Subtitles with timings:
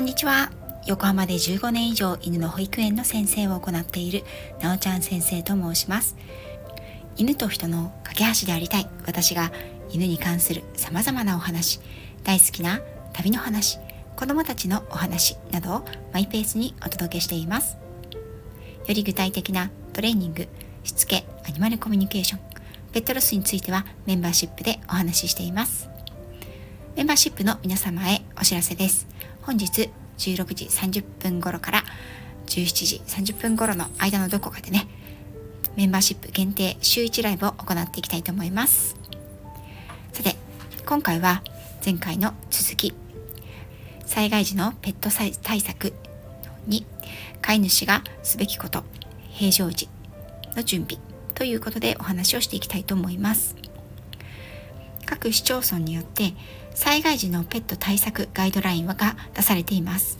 [0.00, 0.50] んにちは。
[0.86, 4.24] 横浜で15年以上犬の保育園の先生を行っている
[4.62, 6.16] なおちゃん先生と申します。
[7.18, 8.88] 犬と人の架け橋でありたい。
[9.06, 9.52] 私が
[9.90, 11.80] 犬に関する様々なお話。
[12.24, 12.80] 大好きな
[13.12, 13.78] 旅の話。
[14.16, 15.36] 子供たちのお話。
[15.50, 17.76] などをマイペースにお届けしています。
[18.86, 20.48] より具体的なトレーニング
[20.82, 22.40] しつけアニマルコミュニケーション
[22.92, 25.90] ペットロスについてはメンバーシップでお話ししています。
[26.96, 29.09] メンバーシップの皆様へお知らせです。
[29.42, 31.84] 本日16時30分頃から
[32.46, 34.86] 17時30分頃の間のどこかでね、
[35.76, 38.96] メンバーシップ限定週1ライブを行っていきたいと思います。
[40.12, 40.36] さて、
[40.84, 41.42] 今回は
[41.84, 42.92] 前回の続き、
[44.04, 45.08] 災害時のペット
[45.42, 45.92] 対策
[46.66, 46.84] に
[47.40, 48.84] 飼い主がすべきこと、
[49.30, 49.88] 平常時
[50.56, 51.00] の準備
[51.34, 53.56] ということでお話をしていきたいと思います。
[55.06, 56.34] 各市町村によって
[56.74, 58.96] 災害時のペット対策ガイドラインが
[59.34, 60.18] 出されています。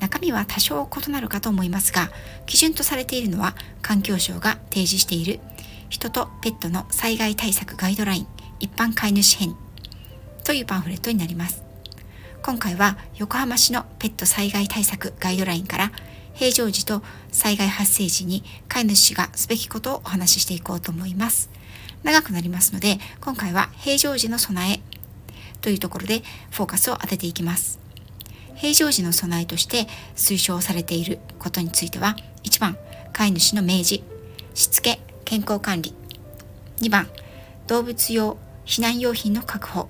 [0.00, 2.10] 中身は多少異なるかと思いますが
[2.46, 5.40] 基準とされているのは環境省が提示している
[5.88, 8.26] 人とペットの災害対策ガイドライン
[8.60, 9.56] 一般飼い主編
[10.44, 11.62] というパンフレットになります。
[12.42, 15.92] 今回は横浜市のペット災害対策ガイドラインから
[16.32, 21.50] 平常時と災害発生時に飼い主がすべきことをお話ししていこうと思います。
[22.04, 24.97] 長くなりますので今回は平常時の備え
[25.60, 27.78] というところでフォーカスを当てていきます。
[28.54, 32.76] 平常時の備えとして推奨されていることについては1番
[33.12, 34.00] 飼い主の明示
[34.54, 35.94] しつけ健康管理。
[36.80, 37.08] 2番
[37.66, 39.88] 動物用避難用品の確保。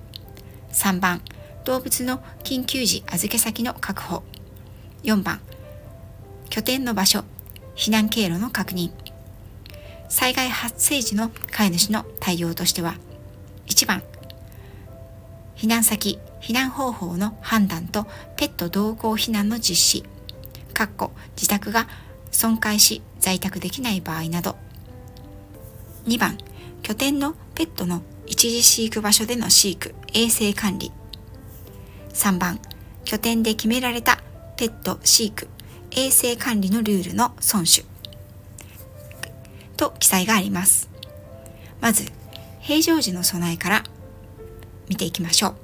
[0.71, 1.21] 3番
[1.65, 4.23] 動物の緊急時預け先の確保。
[5.03, 5.39] 4番
[6.49, 7.23] 拠点の場所
[7.75, 8.91] 避難経路の確認。
[10.09, 12.95] 災害発生時の飼い主の対応としては
[13.67, 14.03] 1番
[15.59, 18.07] 避難先、避難方法の判断と
[18.37, 20.03] ペット同行避難の実施、
[20.73, 21.85] かっこ自宅が
[22.31, 24.55] 損壊し在宅できない場合など。
[26.05, 26.37] 2番、
[26.81, 30.93] 拠点のペットの一時飼育場所での飼育、衛生管理。
[32.13, 32.61] 3番、
[33.03, 34.23] 拠点で決められた
[34.55, 35.49] ペット飼育、
[35.91, 37.85] 衛生管理のルールの遵守。
[39.75, 40.87] と記載があります。
[41.81, 42.05] まず、
[42.61, 43.83] 平常時の備えから
[44.89, 45.55] 見ていきましょう。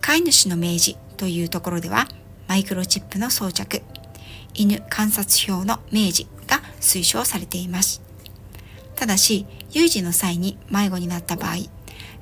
[0.00, 2.06] 飼い主の明示というところでは、
[2.48, 3.82] マイクロチップの装着、
[4.54, 8.02] 犬観察表の明示が推奨されています。
[8.94, 11.56] ただし、有事の際に迷子になった場合、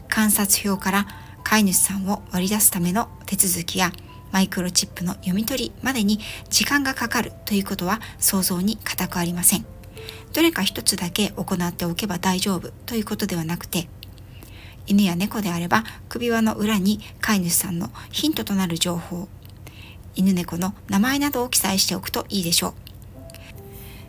[0.08, 1.06] 観察表から
[1.44, 3.92] 飼い主さんを割り出すための手続きや
[4.32, 6.18] マイクロチップの読み取りまでに
[6.50, 9.66] 時間がかかるということは想像に難くありません。
[10.32, 13.88] どれか一つだけ行っておけば大丈夫ということではなくて、
[14.86, 19.28] 犬や猫であれば首輪の裏に飼い主さんのヒントとなる情報
[20.14, 22.74] 犬猫の名前などを記載しておくといいでしょう。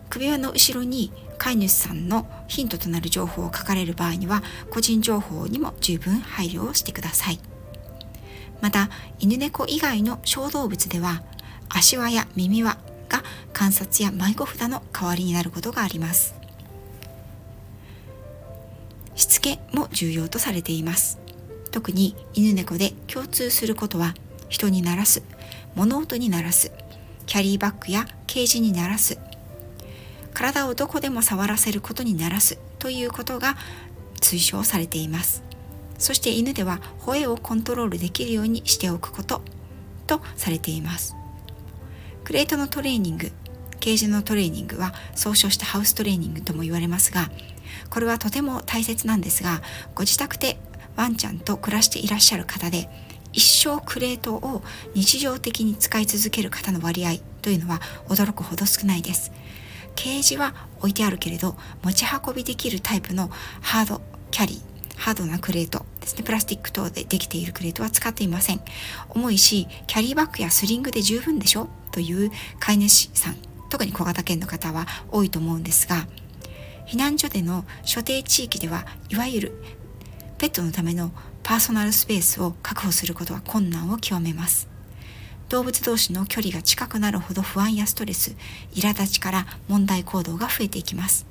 [0.09, 7.39] 首輪の後ろに飼い主さんのヒントとなる情報を書かれる場合には個人情報にも十分配慮をしてください。
[8.61, 11.23] また犬猫以外の小動物では
[11.69, 12.77] 足輪や耳輪
[13.09, 16.35] が観察や迷子札の代わりになることがあります。
[19.15, 21.19] しつけも重要とされています。
[21.71, 24.13] 特に犬猫で共通することは
[24.47, 25.23] 人に鳴らす
[25.75, 26.71] 物音に鳴らす
[27.25, 29.19] キャリーバッグやケージに鳴らす
[30.33, 33.57] 体をどこでも触らせることに鳴らすということが
[34.21, 35.43] 推奨されています。
[35.97, 39.41] そして犬では吠えをコントロールできるようにしておくこと
[40.07, 41.15] とされています。
[42.23, 43.31] クレートのトレーニング
[43.79, 47.29] ケージのトレーニングは総称してハウストレーニングとも言われますが
[47.89, 49.61] これはとても大切なんですが
[49.93, 50.57] ご自宅で
[50.95, 52.89] ワンちゃんと暮らしていらっしゃる方で
[53.33, 59.31] 一生クレートを日常的に使い続ける方の割合というのは驚くほど少ないです。
[59.95, 63.29] ケージは置いてあるけれど持ち運びできるタイプの
[63.61, 64.61] ハードキャリー
[64.97, 68.61] ハードなクレートですねプラスチック等でできているクレートは使っていません。
[69.09, 71.69] 重いしキャリーバッグやスリングで十分でしょ？
[71.91, 73.35] という飼い主さん
[73.69, 76.07] 特に小型犬の方は多いと思うんですが
[76.87, 79.63] 避難所での所定地域ではいわゆる
[80.37, 81.11] ペットのための
[81.43, 84.67] パーソナルスペースを確保することは困難を極めます。
[85.49, 88.35] 動物同士の距離が近くなるほど不安やストレス
[88.73, 91.25] 苛立ちから問題行動が増えていきます。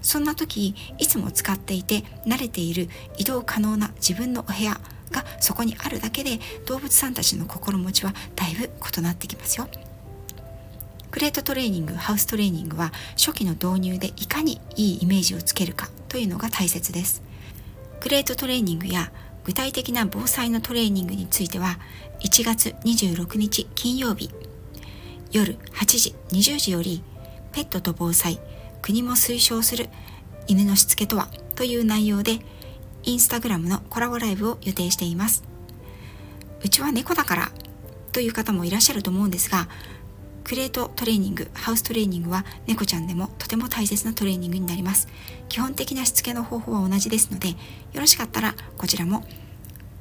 [0.00, 2.88] そんな時いつも使っていて慣れている
[3.18, 9.68] 移動可能な自分のお部屋がそこにあるだけで動物さんたちの心持ちはだいぶ異なってきますよ。
[11.18, 17.24] クレートトレーニングハウストレーニングは初期の導入でいかにいいイメージをつけるかというのが大切です。
[17.98, 19.10] クレートトレーニングや
[19.42, 21.80] 具体的な防災のトレーニングについては
[22.20, 24.30] 1月26日金曜日
[25.32, 27.02] 夜8時20時より
[27.50, 28.38] ペットと防災
[28.80, 29.88] 国も推奨する
[30.46, 32.38] 犬のしつけとはという内容で
[33.02, 35.42] インスタグラムのコラボライブを予定しています。
[36.62, 37.50] うちは猫だから
[38.12, 39.68] という方もいらっしゃると思うんですが
[40.48, 45.06] クレートトレーニングハウストレーニングは猫ちゃんでもとても大切なトレーニングになります。
[45.50, 47.54] 基本的なしつけの方法は同じですのでよ
[47.96, 49.26] ろしかったらこちらも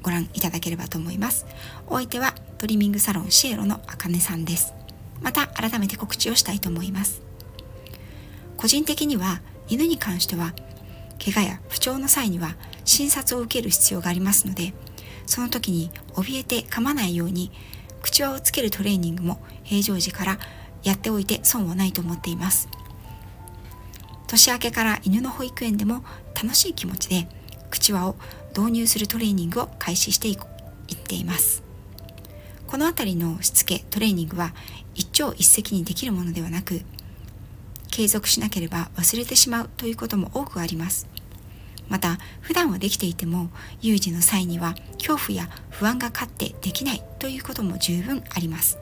[0.01, 1.45] ご覧いただければと思います。
[1.87, 4.73] お相手はトリミングサロンシエロのあかねさんです。
[5.21, 7.21] また改めて告知をしたいと思います。
[8.55, 10.53] 個人的には犬に関しては
[11.21, 12.55] 怪我や不調の際には
[12.85, 14.73] 診察を受ける必要がありますので
[15.25, 17.51] その時に怯えて噛まないように
[18.07, 20.39] 口輪をつけるトレーニングも平常時から
[20.81, 22.69] やっておいて損はないと思っています。
[24.27, 27.27] 年明けから犬の保育園でも楽しい気持ちで
[27.69, 28.15] 口輪を
[28.57, 30.37] 導入するトレーニングを開始していっ
[30.95, 31.63] ています。
[32.65, 34.53] この辺りのしつけトレーニングは
[34.95, 36.83] 一朝一夕にできるものではなく
[37.91, 41.07] 継続しなければ忘れてしまうということも多くあります。
[41.89, 43.49] また普段はできていても
[43.81, 48.77] 有事の際には恐怖や不安が勝ってできないということも十分あります。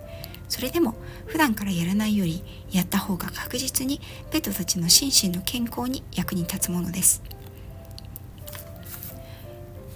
[0.47, 3.99] それでも普段からやらないよりやった方が確実に
[4.29, 7.21] ペットたちの心身の健康に役に立つものです。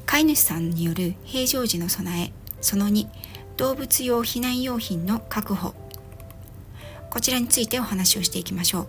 [0.05, 3.07] 飼い主さんによる平常時の備えその2
[3.57, 5.75] 動物用避難用品の確保。
[7.09, 8.87] こちらについてお話をしていきましょう。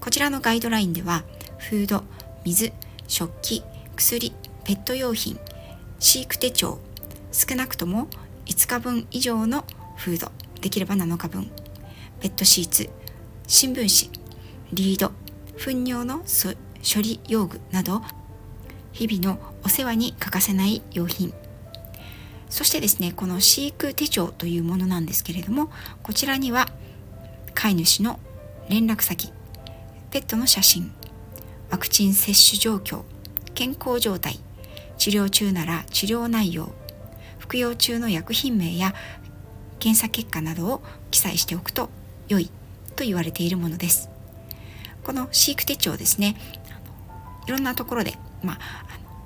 [0.00, 1.24] こちらのガイドラインでは
[1.58, 2.04] フード
[2.44, 2.72] 水
[3.10, 3.64] 食器
[3.96, 5.36] 薬ペット用品
[5.98, 6.78] 飼育手帳
[7.32, 8.06] 少なくとも
[8.46, 9.64] 5日分以上の
[9.96, 10.30] フード
[10.60, 11.50] できれば7日分
[12.20, 12.88] ペットシーツ
[13.48, 14.20] 新聞紙
[14.72, 15.10] リード
[15.58, 18.00] 糞尿の処理用具など
[18.92, 21.34] 日々のお世話に欠かせない用品。
[22.48, 25.70] そしてですねこの飼育手帳というものなんですけれども
[26.02, 26.68] こちらには
[27.54, 28.18] 飼い主の
[28.68, 29.32] 連絡先
[30.10, 30.92] ペットの写真
[31.70, 33.02] ワクチン接種状況
[33.54, 34.38] 健康状態
[34.98, 36.72] 治療中なら治療内容
[37.38, 38.94] 服用中の薬品名や
[39.78, 41.88] 検査結果などを記載しておくと
[42.28, 42.50] 良い
[42.96, 44.10] と言われているものです。
[45.02, 46.36] この飼育手帳ですね
[47.46, 48.58] いろんなところで、まあ、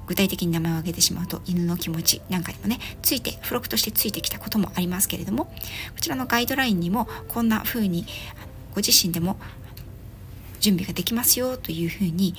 [0.06, 5.52] 具体的に名前を挙げてしまうと犬の気持ちなんかにもねついて付録としてついてきたこともありますけれどもこ
[6.00, 8.06] ちらのガイドラインにもこんな風に
[8.74, 9.36] ご自身でも
[10.64, 12.34] 準備ができますよというふうに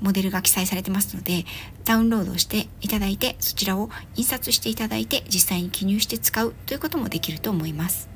[0.00, 1.44] モデルが記載されてますので
[1.84, 8.08] ダウンロードしていただいてそちらを印刷していただいて実際に記入して使うということもできると思います。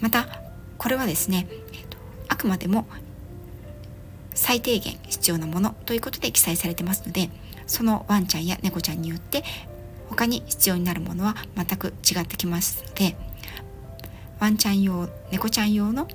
[0.00, 0.28] また
[0.76, 1.48] これはですね
[2.28, 2.86] あくまでも
[4.34, 7.30] 最低限必要なものということで記載されてますので
[7.66, 9.42] そのワンちゃんや猫ちゃんによって
[10.10, 13.16] 他に必要になるものは全く違ってきますので
[14.40, 16.08] ワンちゃん用猫ちゃん用の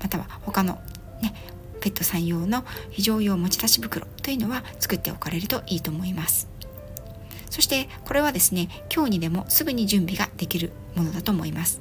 [0.00, 0.78] または他の
[1.22, 1.34] ね
[1.80, 6.48] ペットさん用の非常用持ち出し袋というのは作っておかれるといいと思います。
[7.48, 11.80] そしてこれはですね今日にでもすぐに準備ができるものだと思います。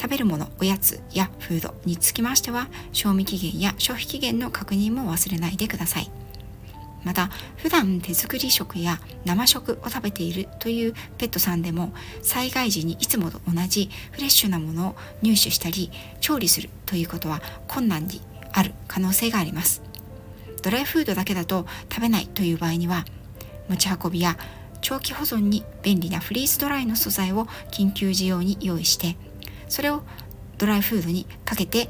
[0.00, 6.10] 食べるものおやつやフードにつきましては賞味期限や消費期限の確認も忘れないでください。
[7.08, 18.20] また普段手作り食や生食を食べているというペットさんでも災害時にいつもと同じフレッシュなものを入手したり調理するということは困難に
[18.52, 19.80] ある可能性があります。
[20.62, 23.06] ドライフードだけだと食べないという場合には
[23.70, 24.36] 持ち運びや
[24.82, 29.16] 長期保存に便利なフリーズドライの素材を緊急時用に用意して
[29.70, 30.02] それを
[30.58, 31.88] ドライフードにかけて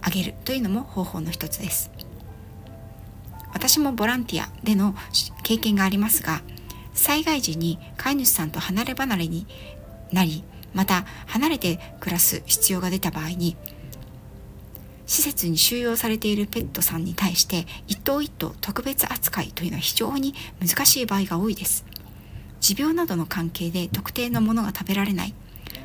[0.00, 1.90] あげるというのも方法の一つです。
[3.54, 4.94] 私もボランティアでの
[5.42, 6.42] 経験がありますが
[6.92, 9.46] 災害時に飼い主さんと離れ離れに
[10.12, 10.44] なり
[10.74, 13.56] また離れて暮らす必要が出た場合に
[15.06, 20.34] 施設に収容されているペットさんに対して一頭一頭特別扱いというのは非常に
[20.66, 21.84] 難しい場合が多いです。
[22.60, 25.34] 持病などの関係で特定のものが食べられない。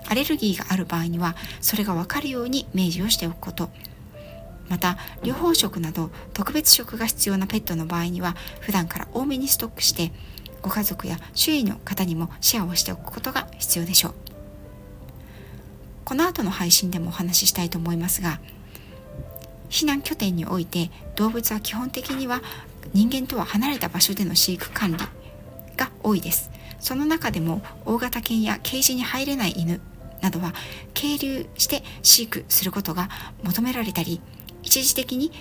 [0.07, 3.69] アレルギーがある場合にはそれが分かるように明示をしておくこと。
[4.69, 10.11] また療法食など特別食が必要なペットの場合には普段から多めにストックして
[10.61, 14.13] ご家族や周囲の方にもシェアをしておくことが必要でしょう。
[16.05, 18.39] この後の配信でもお話ししたいと思いますが
[19.69, 22.41] 避難拠点において動物は基本的には
[22.93, 24.97] 人間とは離れた場所での飼育管理
[25.77, 26.49] が多いです。
[26.79, 29.81] その中でも大型犬やケージに入れない犬
[30.21, 30.53] などは
[30.93, 33.09] 係留して飼育することが
[33.43, 34.21] 求められたり
[34.63, 35.31] 一時的に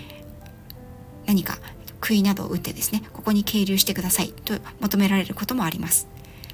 [1.27, 1.59] 何か
[2.01, 6.09] 杭などを打ってですねここに係留してくださいと求められることもあります。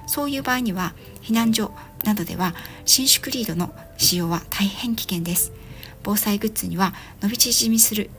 [0.06, 1.72] そういう場合には避難所
[2.04, 2.54] などでは
[2.84, 5.52] 伸縮リードの使用は大変危険です。
[6.02, 6.92] 防災グッズには
[7.22, 8.10] 伸び縮みする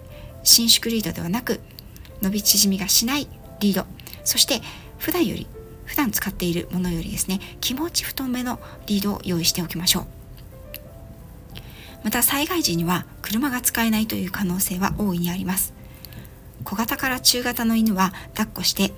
[0.43, 1.59] 伸縮リードではなく
[2.21, 3.27] 伸び縮みがしない
[3.59, 3.85] リード。
[4.23, 4.61] そして
[4.97, 5.47] 普段より
[5.85, 10.25] 普段使っているものよりですね気持ち太めのリードを用意しておきましょう。
[12.05, 15.74] また災害時には車が使えないという可能性は大いにあります。
[16.63, 18.91] 小型から中型の犬は抱っこして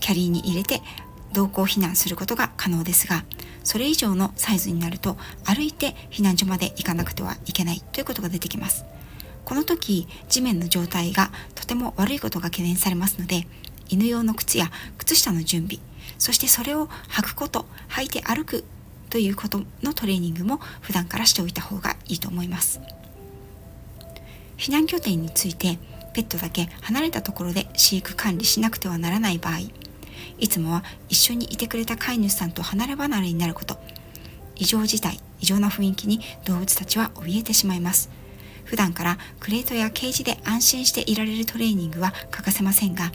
[0.00, 0.80] キャリーに入れて
[1.34, 3.24] 同行避難することが可能ですが
[3.62, 8.86] それ以上のサイズになると歩いて避難所まで行かなくてはいけないということが出てきます。
[9.44, 13.46] この時地面の状態がとても悪いことが懸念されますので
[13.90, 15.82] 犬用の靴や靴下の準備
[16.18, 18.64] そしてそれを履くこと履いて歩く
[19.14, 22.80] ということのトレーニングも普段からしておいた方がいいと思います。
[24.56, 25.78] 避難拠点について
[26.14, 29.58] ペットだけ離れたところで飼育管理しなくてはならない場合
[30.40, 33.78] いつもは一緒にいてくれた飼い主さんと離れ離れになること。
[34.56, 38.10] 異常事態異常な雰囲気に動物たちは怯えてしまいます。
[38.64, 43.12] 普段からクレートやケージで安心していられるトレーニングは欠かせませんが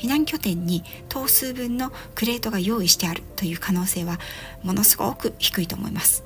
[0.00, 4.18] 避難拠点に頭数分のクレートが用意してあるという可能性は
[4.62, 6.24] ものすごく低いと思います。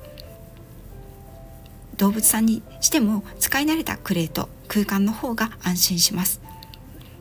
[1.97, 6.39] 動物さんにしても使い慣れたクレート空間の方が安心します。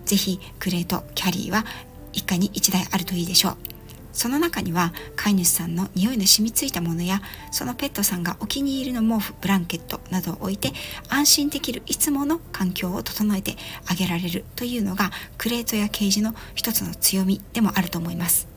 [0.04, 1.64] 是非クレートキャリーは
[2.12, 3.73] 一家に一台あるといいでしょう。
[4.14, 10.72] その中には飼い主さんの匂いの染みついたものやそのペットさんがお気に入りの毛布ブランケットなどを置いて
[11.08, 13.56] 安心できるいつもの環境を整えて
[13.86, 18.48] あげられるというのがクレートやケージの一つの強みでもあると思います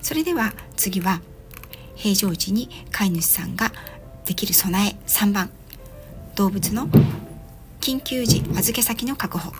[0.00, 1.20] それでは次は
[1.96, 3.72] 平常時に飼い主さんが
[4.24, 5.50] できる備え3番
[6.36, 6.88] 動物の
[7.80, 9.52] 緊急時預け先の確保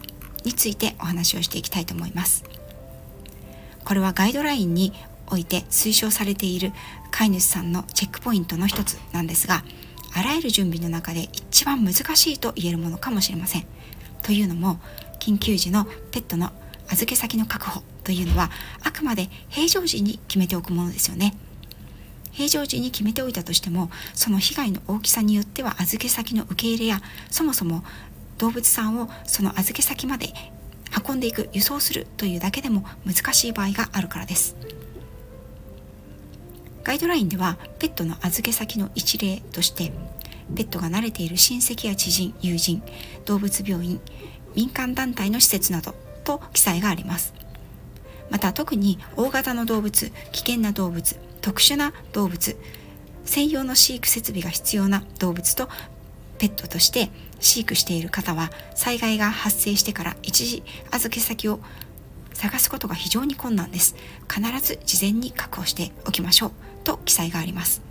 [0.44, 2.61] についてお話をしていきたいと思います。
[3.84, 4.92] これはガイドラインに
[5.26, 6.72] おいて推奨されている
[7.10, 9.64] 飼い主さんのチェックポイントの一つなんですが
[10.14, 13.66] あらゆる準備の中で一番難しいと言えるものかもしれません。
[14.22, 14.78] というのも
[15.18, 16.50] 緊急時のペットの
[16.88, 18.50] 預け先の確保というのは
[18.84, 21.34] あくまで平常時に決めておくものですよね。
[22.30, 27.84] 平常時に決めておいたとしてもその被害の大きさによっては預け先の受け入れやそもそも
[28.38, 30.32] 動物さんをその預け先まで
[31.06, 34.56] 運んでいく輸送するというだけでも難しい場合があるからです。
[36.84, 39.92] ガイドラインではペットの預け先の一例として
[40.54, 42.82] ペットが慣れている親戚や知人友人
[43.24, 44.00] 動物病院
[44.54, 45.94] 民間団体の施設など
[46.24, 47.34] と記載があります。
[48.30, 52.56] また特に大型の動物危険な動物特殊な動物
[53.24, 55.68] 専用の飼育設備が必要な動物と
[56.38, 57.10] ペットとして
[57.42, 61.60] 飼育している方は災害が発生してから一時預け先を
[62.32, 63.94] 探すことが非常に困難です。
[64.32, 66.52] 必ず事前に確保しておきましょう
[66.84, 67.82] と記載があります。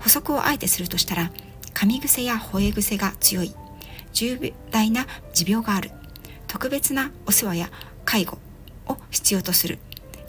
[0.00, 1.30] 補足をあえてするとしたら
[1.74, 3.54] 噛み癖や吠え癖が強い。
[4.12, 5.90] 重大な持病がある。
[6.46, 7.70] 特別なお世話や
[8.04, 8.38] 介護
[8.86, 9.78] を必要とする。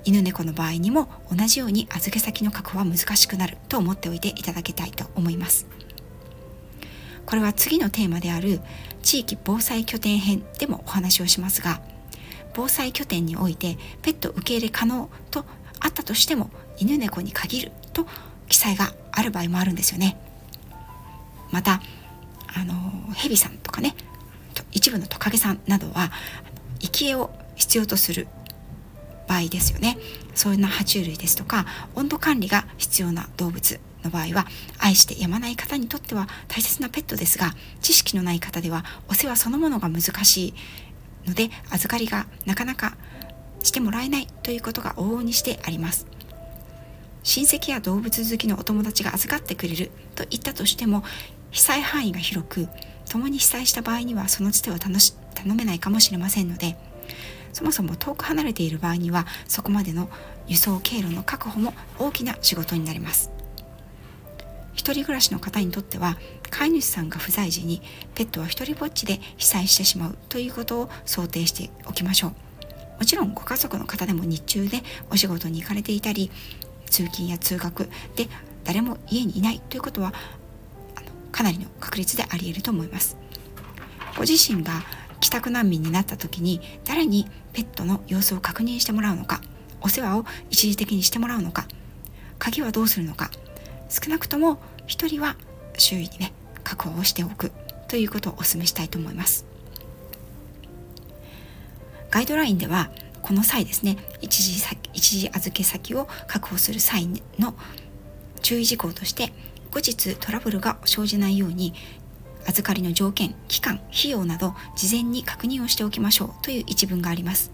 [0.05, 5.72] 犬猫の場合にも同じように預け先の確保は難しくなると思っておいていただきたいと思います。
[7.25, 8.59] これは次のテーマである
[9.01, 11.81] 地域防災拠点編でもお話をしますが
[12.53, 15.45] 防災拠点においてペット受け入れ可能と
[15.79, 18.05] あったとしても犬猫に限ると
[18.47, 20.17] 記載がある場合もあるんですよね。
[21.51, 21.81] また
[22.55, 22.73] あの
[23.13, 23.95] ヘビさんとかね
[24.71, 26.11] 一部のトカゲさんなどは
[26.79, 28.27] 生き餌を必要とする
[29.27, 29.97] 場合ですよね。
[30.35, 31.65] そういうな爬虫類ですとか
[31.95, 34.45] 温度管理が必要な動物の場合は
[34.79, 40.53] 愛してやまない方にとっては大切なペットですが知識のない方ではお世話そのものが難しい
[41.25, 42.97] ので預かりがなかなか
[43.61, 46.05] してもらえないということが往々にしてあります。
[47.23, 51.03] 親戚や動物好きのお友達が預かってくれると言ったとしても
[51.51, 52.67] 被災範囲が広く
[53.09, 56.75] 共に被災した場合にはそのつては頼めないかもしれませんので
[57.53, 60.09] そもそも遠く離れている場合にはそこまでの
[60.47, 63.32] 輸送経路の確保も大きな仕事になります。
[64.73, 66.17] 一人暮らしの方にとっては
[66.49, 67.81] 飼い主さんが不在時に
[68.15, 72.33] ペットは一人ぼっちで被災してしまうということを想定しておきましょう。
[72.99, 76.31] もちろんご家族の方でも日中でお仕事に行かれていたり
[76.85, 78.27] 通勤や通学で
[78.63, 80.13] 誰も家にいないということは
[81.31, 83.17] かなりの確率であり得ると思います。
[84.15, 84.83] ご自身が
[85.19, 89.41] 帰宅難民になった時に誰にペットの様子を確認してもらうのか
[89.81, 91.67] お世話を一時的にしてもらうのか
[92.39, 93.31] 鍵はどうするのか
[93.93, 94.57] 少なくとも
[94.87, 95.35] 1人は
[95.77, 96.33] 周囲にね
[96.63, 97.51] 確保をしておく
[97.87, 99.45] ということをお勧めしたいと思います。
[102.09, 102.89] ガイドラインでは
[103.21, 107.07] この際ですね一時一時預け先を確保する際
[107.37, 107.53] の
[108.41, 109.31] 注意事項として
[109.71, 111.73] 後日トラブルが生じないように
[112.45, 117.51] 預かりの条件期間費用など事前に確認をしておきましょうという一文があります。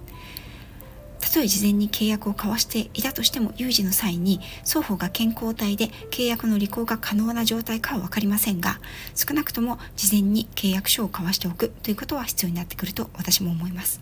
[1.20, 8.80] たとえ事前に契約を交わしていたとしても有事の際に双方が健康体で契約の履行が可能な状態かは分かりませんが
[9.16, 14.02] 少なくとも事前に契約書を交わしておくということは必要になってくると私も思います。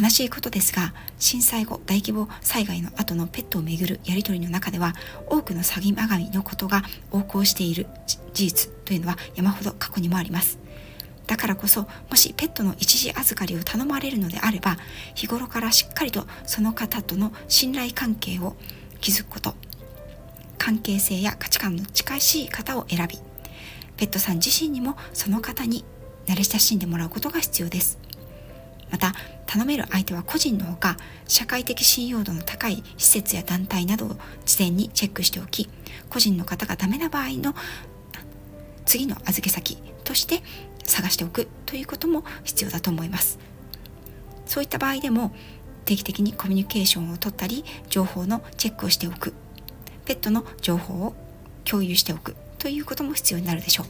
[0.00, 4.94] 悲しいことですが震災後大規模災害の後のペットをめぐるやり取りの中では
[5.26, 6.82] 多くの詐欺まがみのことが
[7.12, 10.61] 横行している事実というのは山ほど過去にもあります。
[11.26, 14.76] だからこそもしペットの一時預かりを頼まれるのであれば
[15.14, 18.56] 日頃からしっかりとその方との信頼関係を
[19.00, 19.54] 築くこと
[20.58, 23.18] 関係性や価値観の近しい方を選び
[23.96, 25.84] ペットさん自身にもその方に
[26.26, 27.98] 慣れ親しんでもらうことが必要です。
[28.92, 29.14] また
[29.46, 35.68] 頼める相手は個人のほか社会的信用度の高い施設や団体などを事前にチェックしておき
[36.10, 37.54] 個人の方がダメな場合の
[38.84, 40.42] 次の預け先として
[40.84, 43.38] 探しておくということも必要だと思います。
[44.46, 45.34] そういった場合でも
[45.84, 49.34] 定期的にコミュニケーションを取ったり情報のチェックをしておく。
[50.04, 51.14] ペットの情報を
[51.64, 52.36] 共有しておく。
[52.58, 53.86] ということも必要になるでしょう。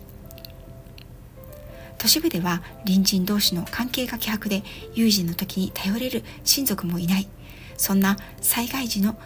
[1.99, 4.63] 都市部では隣人同士の関係が希薄で
[4.95, 7.29] 有事の時に頼れる親族もいない。
[7.77, 9.19] そんな災害時の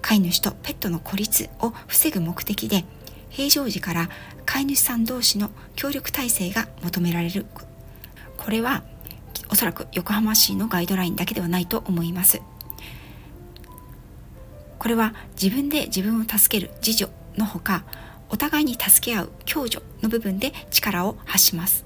[0.00, 2.84] 飼い主とペットの孤立を防ぐ目的で
[3.34, 4.08] 平常時から
[4.46, 7.46] 飼い主さん同士の協力体制が求められる。
[8.36, 8.84] これは
[9.50, 12.40] おそらく横浜市のガイドラインだけではないと思います。
[14.78, 17.84] これは自分で自分を助ける自助のほか
[18.28, 21.84] お互いに助け合う共助の部分で力を発します。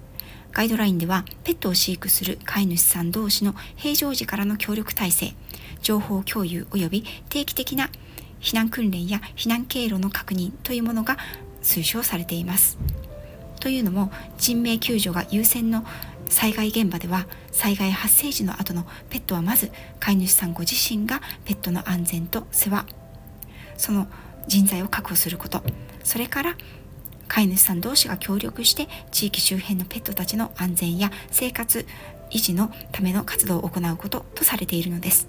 [0.52, 5.34] ガイドラインではペットを飼育する飼い主さん同士の平常時からの協力体制
[5.80, 7.88] 情報共有及び定期的な
[8.40, 11.16] 避難訓練や避難経路の確認というものが
[11.62, 12.78] 推奨されています。
[13.60, 15.84] というのも人命救助が優先の
[16.28, 22.86] 災害現場では災害発生時の後のペットはまず飼い主さんご自身がペットの安全と世話。
[23.76, 24.06] その
[24.46, 25.62] 人材を確保すること。
[26.04, 26.56] それから
[27.28, 31.86] 飼い主さん同士が協力して地域周辺のペットたちの安全や生活
[32.30, 35.28] 維持のための活動を行うこととされているのです。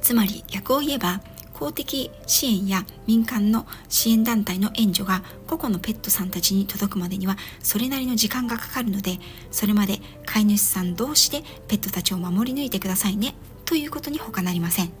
[0.00, 1.20] つまり逆を言えば
[1.54, 9.18] 公的支援や民間の支援団体の援助が個々のペットさんたちに届くまでにはそれなりの時間がかかるので
[9.50, 14.92] それまで飼い主さん同士でペットたちを守り抜いてくださいねということに他なりません。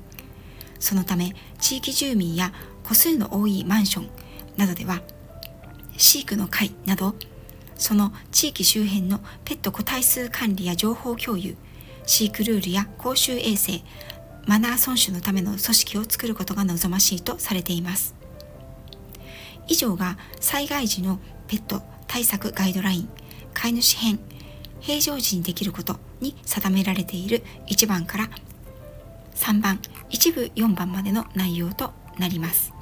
[0.78, 2.52] そのため地域住民や
[2.86, 4.08] 個数の多いマンション
[4.56, 5.00] などでは
[5.96, 7.14] 飼育の会など
[7.76, 11.56] その地域周辺のペット個体数管理や情報共有
[12.06, 13.80] 飼育ルールや公衆衛生
[14.46, 18.14] マナー遵守のための組織を作ることが望ましいとされています。
[19.66, 23.08] 以上が災害時のペット対策ガイドライン
[23.54, 24.18] 飼い主編
[24.80, 28.28] 平常時にできることに定められている1番から
[29.34, 29.80] 3番
[30.10, 32.72] 一部4番までの内容となります。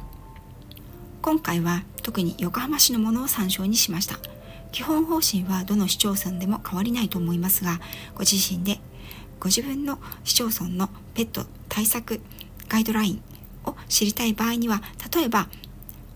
[1.22, 4.18] 今回は特に横浜市のものを参照にしました。
[4.72, 7.78] 基本方針はどの市町村でも変わりないと思いますが
[8.14, 8.80] ご自身で
[9.42, 12.20] ご自分の市町村のペット対策
[12.68, 13.22] ガイドライン
[13.64, 14.80] を知りたい場合には
[15.12, 15.48] 例えば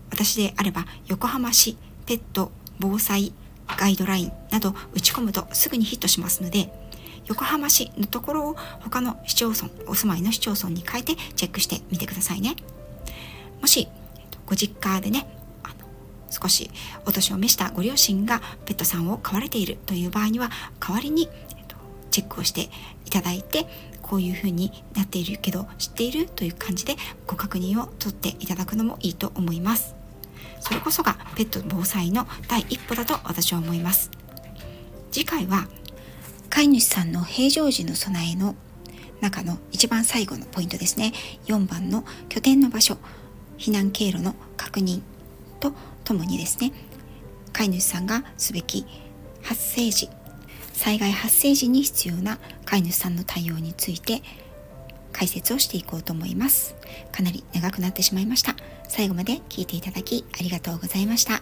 [0.09, 3.33] 私であれば横浜市ペット防災
[3.67, 6.71] ガイドラインなど打ち込むとすぐにヒットしますので
[7.25, 12.55] 横浜市のところを他の市町村お住まいの市町村に変えてチェックしてみてくださいね。
[13.59, 13.89] もし
[14.45, 15.27] ご実家でね
[16.29, 16.71] 少し
[17.05, 21.29] お年を召したご両親がペットさんを飼われているという場合には代わりに、
[22.17, 22.69] チェックをして
[23.07, 23.65] いただいて
[24.01, 29.95] こういうふうになっているけど知っているという感じでご確認を取っていただくのもいいと思います。
[30.59, 34.11] それこそがペット防災の第一歩だと私は思います。
[35.11, 35.67] 次回は
[36.49, 38.55] 飼い主さんの平常時の備えの
[39.21, 41.13] 中の一番最後のポイントですね。
[41.45, 42.97] 4番の拠点の場所
[43.57, 45.01] 避難経路の確認
[45.59, 45.71] と
[46.03, 46.73] ともにですね。
[47.53, 48.85] 飼い主さんがすべき
[49.41, 50.09] 発生時
[50.73, 54.21] 災害発生時に必要な飼い主さんの対応について
[55.13, 56.75] 解説をしていこうと思います。
[57.11, 58.55] かなり長くなってしまいました。
[58.87, 61.41] 最後まで聞いていただきありがとうございました。